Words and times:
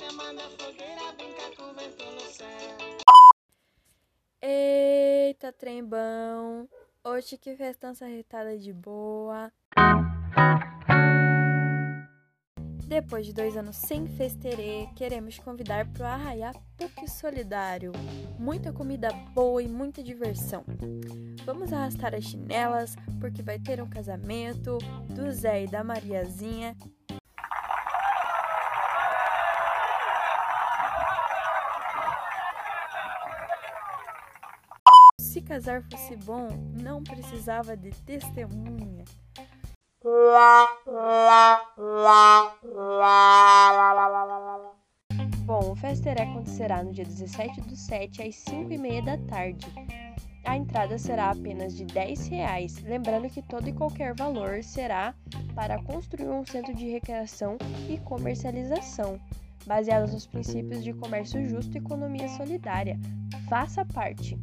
chamando 0.00 0.40
a 0.40 0.48
fogueira, 0.48 1.12
brincar 1.12 1.54
com 1.54 1.64
o 1.64 1.74
vento 1.74 2.04
no 2.06 2.20
céu. 2.20 2.48
Eita, 4.40 5.52
trembão! 5.52 6.66
Hoje 7.04 7.36
que 7.36 7.54
festança 7.54 8.06
retada 8.06 8.56
de 8.56 8.72
boa. 8.72 9.52
Depois 12.86 13.26
de 13.26 13.34
dois 13.34 13.56
anos 13.58 13.76
sem 13.76 14.06
festerê, 14.06 14.88
queremos 14.96 15.38
convidar 15.38 15.86
para 15.92 16.02
o 16.02 16.06
Arraiá 16.06 16.52
PUC 16.78 17.08
Solidário. 17.08 17.92
Muita 18.38 18.72
comida 18.72 19.12
boa 19.34 19.62
e 19.62 19.68
muita 19.68 20.02
diversão. 20.02 20.64
Vamos 21.44 21.74
arrastar 21.74 22.14
as 22.14 22.24
chinelas, 22.24 22.96
porque 23.20 23.42
vai 23.42 23.58
ter 23.58 23.82
um 23.82 23.88
casamento 23.88 24.78
do 25.10 25.30
Zé 25.30 25.64
e 25.64 25.68
da 25.68 25.84
Mariazinha. 25.84 26.74
Se 35.30 35.40
casar 35.40 35.84
fosse 35.84 36.16
bom, 36.16 36.48
não 36.82 37.04
precisava 37.04 37.76
de 37.76 37.90
testemunha. 38.04 39.04
Bom, 45.44 45.70
o 45.70 45.76
Festeré 45.76 46.24
acontecerá 46.24 46.82
no 46.82 46.92
dia 46.92 47.04
17 47.04 47.60
do 47.60 47.76
7 47.76 48.24
às 48.24 48.34
5 48.34 48.72
e 48.72 48.78
meia 48.78 49.02
da 49.02 49.18
tarde. 49.18 49.72
A 50.44 50.56
entrada 50.56 50.98
será 50.98 51.30
apenas 51.30 51.76
de 51.76 51.84
10 51.84 52.26
reais, 52.26 52.82
lembrando 52.82 53.30
que 53.30 53.40
todo 53.40 53.68
e 53.68 53.72
qualquer 53.72 54.16
valor 54.16 54.64
será 54.64 55.14
para 55.54 55.80
construir 55.84 56.28
um 56.28 56.44
centro 56.44 56.74
de 56.74 56.90
recreação 56.90 57.56
e 57.88 57.98
comercialização, 57.98 59.20
baseados 59.64 60.12
nos 60.12 60.26
princípios 60.26 60.82
de 60.82 60.92
comércio 60.92 61.48
justo 61.48 61.76
e 61.76 61.78
economia 61.78 62.28
solidária. 62.30 62.98
Faça 63.48 63.84
parte! 63.84 64.36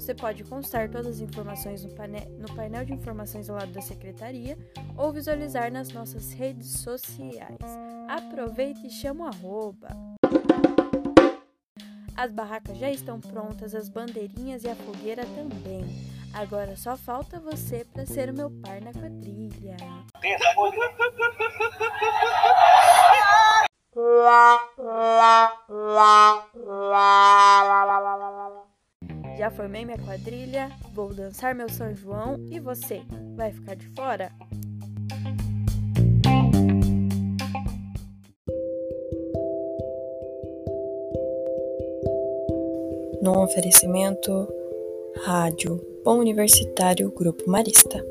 Você 0.00 0.14
pode 0.14 0.42
constar 0.44 0.88
todas 0.88 1.16
as 1.16 1.20
informações 1.20 1.84
no, 1.84 1.90
painel, 1.90 2.26
no 2.38 2.54
painel 2.54 2.86
de 2.86 2.92
informações 2.94 3.50
ao 3.50 3.56
lado 3.56 3.70
da 3.70 3.82
secretaria 3.82 4.56
ou 4.96 5.12
visualizar 5.12 5.70
nas 5.70 5.90
nossas 5.90 6.32
redes 6.32 6.80
sociais. 6.80 7.58
Aproveite 8.08 8.86
e 8.86 8.90
chama 8.90 9.26
o 9.26 9.28
arroba. 9.28 9.88
As 12.16 12.32
barracas 12.32 12.78
já 12.78 12.90
estão 12.90 13.20
prontas, 13.20 13.74
as 13.74 13.90
bandeirinhas 13.90 14.64
e 14.64 14.70
a 14.70 14.74
fogueira 14.74 15.26
também. 15.26 15.84
Agora 16.32 16.76
só 16.76 16.96
falta 16.96 17.38
você 17.38 17.84
para 17.84 18.06
ser 18.06 18.30
o 18.30 18.34
meu 18.34 18.50
par 18.50 18.80
na 18.80 18.94
quadrilha. 18.94 19.76
Já 29.40 29.50
formei 29.50 29.86
minha 29.86 29.96
quadrilha, 29.96 30.70
vou 30.92 31.14
dançar 31.14 31.54
meu 31.54 31.66
São 31.66 31.96
João 31.96 32.36
e 32.50 32.60
você, 32.60 33.00
vai 33.34 33.50
ficar 33.50 33.74
de 33.74 33.88
fora? 33.96 34.30
No 43.22 43.42
oferecimento 43.42 44.46
Rádio 45.24 45.80
Bom 46.04 46.18
Universitário 46.18 47.10
Grupo 47.10 47.48
Marista. 47.48 48.04